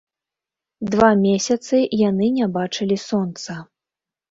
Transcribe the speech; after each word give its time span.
Два 0.95 1.09
месяцы 1.25 1.83
яны 2.09 2.31
не 2.41 2.49
бачылі 2.57 3.01
сонца. 3.09 3.61